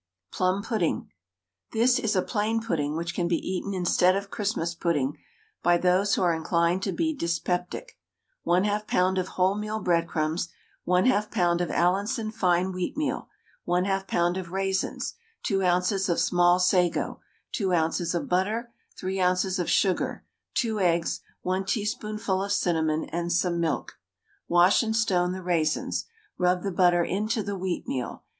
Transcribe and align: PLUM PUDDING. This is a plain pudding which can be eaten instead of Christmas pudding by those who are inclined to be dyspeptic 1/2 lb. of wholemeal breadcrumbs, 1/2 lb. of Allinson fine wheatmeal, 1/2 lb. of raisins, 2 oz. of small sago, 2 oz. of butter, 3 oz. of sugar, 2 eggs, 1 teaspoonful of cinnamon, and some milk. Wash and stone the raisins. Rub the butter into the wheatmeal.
PLUM 0.31 0.63
PUDDING. 0.63 1.11
This 1.73 1.99
is 1.99 2.15
a 2.15 2.23
plain 2.23 2.59
pudding 2.59 2.95
which 2.95 3.13
can 3.13 3.27
be 3.27 3.37
eaten 3.37 3.75
instead 3.75 4.15
of 4.15 4.31
Christmas 4.31 4.73
pudding 4.73 5.15
by 5.61 5.77
those 5.77 6.15
who 6.15 6.23
are 6.23 6.33
inclined 6.33 6.81
to 6.81 6.91
be 6.91 7.13
dyspeptic 7.15 7.99
1/2 8.43 8.87
lb. 8.87 9.19
of 9.19 9.27
wholemeal 9.29 9.83
breadcrumbs, 9.83 10.49
1/2 10.87 11.29
lb. 11.29 11.61
of 11.61 11.69
Allinson 11.69 12.31
fine 12.31 12.73
wheatmeal, 12.73 13.27
1/2 13.67 14.07
lb. 14.07 14.39
of 14.39 14.51
raisins, 14.51 15.13
2 15.43 15.63
oz. 15.63 16.09
of 16.09 16.19
small 16.19 16.57
sago, 16.57 17.19
2 17.51 17.71
oz. 17.71 18.15
of 18.15 18.27
butter, 18.27 18.73
3 18.97 19.21
oz. 19.21 19.59
of 19.59 19.69
sugar, 19.69 20.25
2 20.55 20.79
eggs, 20.79 21.19
1 21.43 21.63
teaspoonful 21.63 22.43
of 22.43 22.51
cinnamon, 22.51 23.03
and 23.11 23.31
some 23.31 23.59
milk. 23.59 23.99
Wash 24.47 24.81
and 24.81 24.95
stone 24.95 25.31
the 25.31 25.43
raisins. 25.43 26.05
Rub 26.39 26.63
the 26.63 26.71
butter 26.71 27.03
into 27.03 27.43
the 27.43 27.55
wheatmeal. 27.55 28.23